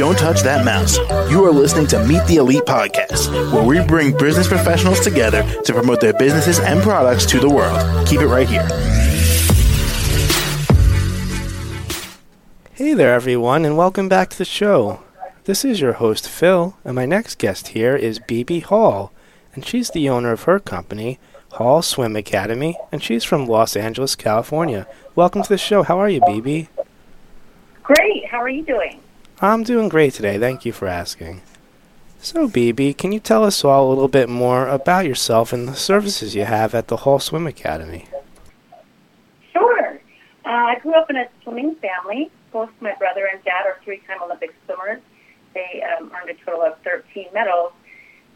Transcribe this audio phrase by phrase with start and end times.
[0.00, 0.96] Don't touch that mouse.
[1.30, 5.74] You are listening to Meet the Elite podcast, where we bring business professionals together to
[5.74, 8.08] promote their businesses and products to the world.
[8.08, 8.66] Keep it right here.
[12.72, 15.02] Hey there, everyone, and welcome back to the show.
[15.44, 19.12] This is your host, Phil, and my next guest here is Bebe Hall,
[19.54, 21.18] and she's the owner of her company,
[21.52, 24.86] Hall Swim Academy, and she's from Los Angeles, California.
[25.14, 25.82] Welcome to the show.
[25.82, 26.70] How are you, Bebe?
[27.82, 28.24] Great.
[28.24, 28.98] How are you doing?
[29.42, 30.38] I'm doing great today.
[30.38, 31.40] Thank you for asking.
[32.18, 35.74] So, Bebe, can you tell us all a little bit more about yourself and the
[35.74, 38.06] services you have at the Hall Swim Academy?
[39.54, 39.98] Sure.
[40.44, 42.30] Uh, I grew up in a swimming family.
[42.52, 45.00] Both my brother and dad are three-time Olympic swimmers.
[45.54, 47.72] They um, earned a total of 13 medals.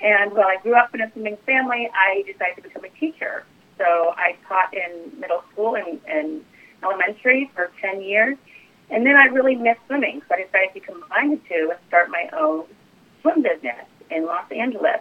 [0.00, 3.44] And while I grew up in a swimming family, I decided to become a teacher.
[3.76, 6.44] So I taught in middle school and, and
[6.84, 8.38] elementary for 10 years.
[8.92, 12.10] And then I really missed swimming, so I decided to combine the two and start
[12.10, 12.64] my own
[13.20, 15.00] swim business in Los Angeles.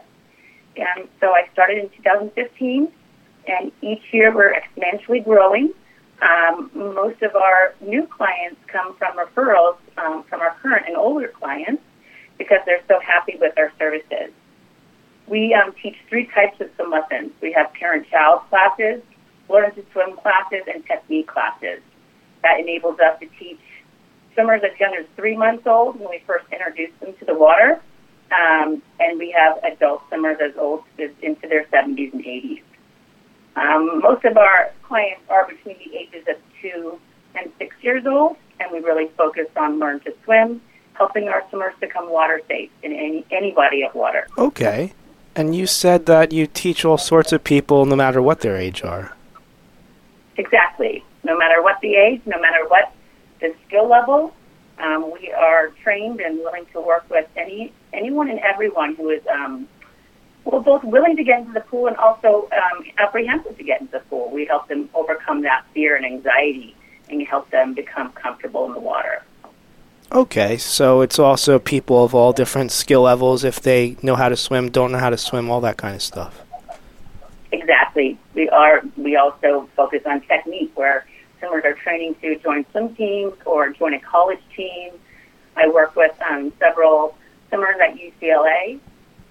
[0.75, 2.91] And so I started in 2015,
[3.47, 5.73] and each year we're exponentially growing.
[6.21, 11.27] Um, most of our new clients come from referrals um, from our current and older
[11.27, 11.81] clients
[12.37, 14.31] because they're so happy with our services.
[15.27, 17.31] We um, teach three types of swim lessons.
[17.41, 19.01] We have parent-child classes,
[19.49, 21.81] learn to swim classes, and technique classes.
[22.43, 23.59] That enables us to teach
[24.33, 27.81] swimmers as young as three months old when we first introduce them to the water,
[28.31, 32.61] um, and we have adult swimmers as old as into their 70s and 80s.
[33.55, 36.99] Um, most of our clients are between the ages of two
[37.35, 40.61] and six years old, and we really focus on learn to swim,
[40.93, 44.27] helping our swimmers become water safe in any, any body of water.
[44.37, 44.93] Okay.
[45.35, 48.83] And you said that you teach all sorts of people no matter what their age
[48.83, 49.15] are.
[50.37, 51.03] Exactly.
[51.23, 52.93] No matter what the age, no matter what
[53.41, 54.33] the skill level,
[54.79, 59.21] um, we are trained and willing to work with any anyone and everyone who is
[59.27, 59.67] um,
[60.45, 63.93] well, both willing to get into the pool and also um, apprehensive to get into
[63.93, 64.29] the pool.
[64.31, 66.75] We help them overcome that fear and anxiety
[67.09, 69.23] and help them become comfortable in the water.
[70.11, 74.35] Okay, so it's also people of all different skill levels if they know how to
[74.35, 76.41] swim, don't know how to swim, all that kind of stuff.
[77.51, 78.17] Exactly.
[78.33, 78.81] We are.
[78.97, 81.05] We also focus on technique, where
[81.41, 84.93] swimmers are training to join swim teams or join a college team.
[85.57, 87.17] I work with um, several
[87.49, 88.79] swimmers at UCLA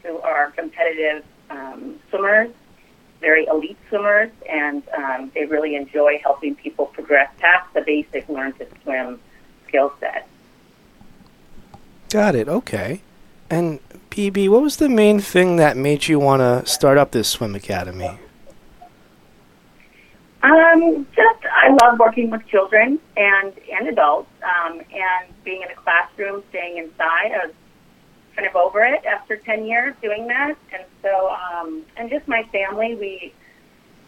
[0.02, 2.50] who are competitive um, swimmers,
[3.20, 8.52] very elite swimmers, and um, they really enjoy helping people progress past the basic learn
[8.54, 9.20] to swim
[9.68, 10.28] skill set.
[12.10, 12.48] Got it.
[12.48, 13.02] Okay.
[13.48, 13.78] And
[14.10, 17.54] Bebe, what was the main thing that made you want to start up this swim
[17.54, 18.18] academy?
[20.42, 21.06] Um,
[21.60, 26.78] I love working with children and and adults, um, and being in a classroom, staying
[26.78, 27.32] inside.
[27.32, 27.54] I was
[28.34, 32.44] kind of over it after ten years doing that, and so um, and just my
[32.44, 33.34] family, we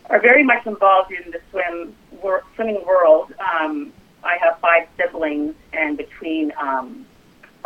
[0.08, 3.34] are very much involved in the swim wor- swimming world.
[3.38, 3.92] Um,
[4.24, 7.04] I have five siblings, and between um,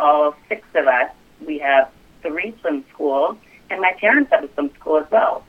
[0.01, 1.11] all six of us,
[1.45, 1.89] we have
[2.21, 3.37] three swim schools,
[3.69, 5.45] and my parents have a swim school as well.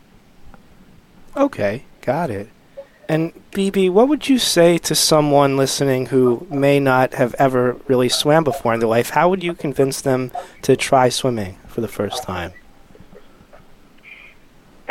[1.37, 2.48] Okay, got it.
[3.09, 8.11] And Bebe, what would you say to someone listening who may not have ever really
[8.11, 9.11] swam before in their life?
[9.11, 10.31] How would you convince them
[10.63, 12.53] to try swimming for the first time?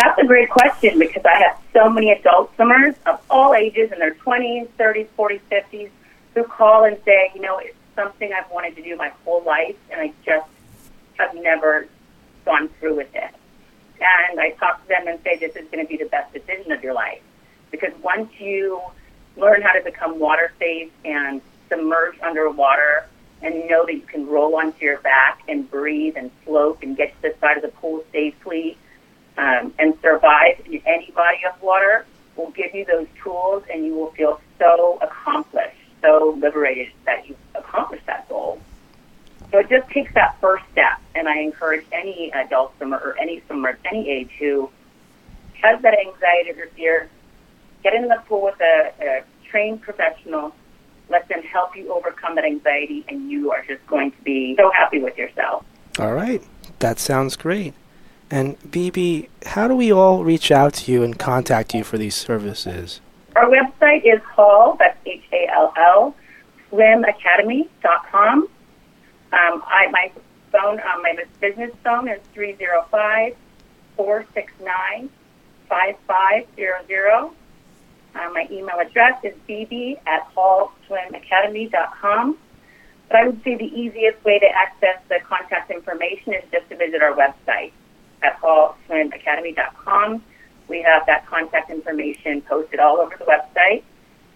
[0.01, 3.99] That's a great question because I have so many adult swimmers of all ages in
[3.99, 5.89] their 20s, 30s, 40s, 50s
[6.33, 9.75] who call and say, you know, it's something I've wanted to do my whole life
[9.91, 10.47] and I just
[11.19, 11.87] have never
[12.45, 13.29] gone through with it.
[13.99, 16.71] And I talk to them and say, this is going to be the best decision
[16.71, 17.21] of your life
[17.71, 18.81] because once you
[19.35, 23.07] learn how to become water safe and submerge underwater
[23.41, 27.13] and know that you can roll onto your back and breathe and float and get
[27.15, 28.77] to the side of the pool safely
[29.37, 32.05] um, and survive in any body of water
[32.35, 37.37] will give you those tools and you will feel so accomplished, so liberated that you've
[37.55, 38.59] accomplished that goal.
[39.51, 43.41] So it just takes that first step, and I encourage any adult swimmer or any
[43.47, 44.69] swimmer of any age who
[45.61, 47.09] has that anxiety or fear
[47.83, 50.53] get in the pool with a, a trained professional.
[51.09, 54.71] Let them help you overcome that anxiety, and you are just going to be so
[54.71, 55.63] happy with yourself.
[55.99, 56.43] All right.
[56.79, 57.73] That sounds great.
[58.29, 62.15] And Bebe, how do we all reach out to you and contact you for these
[62.15, 62.99] services?
[63.35, 66.15] Our website is Hall, that's H A L L,
[66.71, 68.39] swimacademy.com.
[68.39, 68.49] Um,
[69.31, 70.11] I, my
[70.51, 73.35] phone, um, my business phone is 305
[73.95, 75.09] 469
[75.69, 77.29] 5500.
[78.17, 82.37] Uh, my email address is bb at hallswimacademy.com.
[83.09, 86.75] But I would say the easiest way to access the contact information is just to
[86.75, 87.71] visit our website
[88.23, 90.23] at hallswimacademy.com.
[90.67, 93.83] We have that contact information posted all over the website,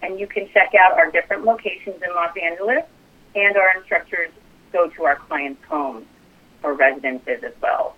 [0.00, 2.84] and you can check out our different locations in Los Angeles,
[3.34, 4.30] and our instructors
[4.72, 6.06] go to our clients' homes
[6.62, 7.96] or residences as well.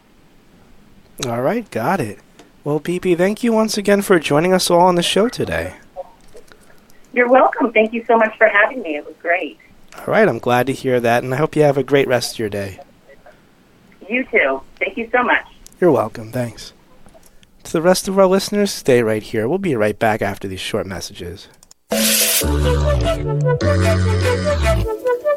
[1.26, 2.18] All right, got it.
[2.64, 5.74] Well, Bebe, thank you once again for joining us all on the show today.
[7.12, 7.72] You're welcome.
[7.72, 8.96] Thank you so much for having me.
[8.96, 9.58] It was great.
[9.98, 12.32] All right, I'm glad to hear that, and I hope you have a great rest
[12.32, 12.80] of your day.
[14.08, 14.62] You too.
[14.78, 15.44] Thank you so much.
[15.78, 16.32] You're welcome.
[16.32, 16.72] Thanks.
[17.64, 19.46] To the rest of our listeners, stay right here.
[19.46, 21.48] We'll be right back after these short messages.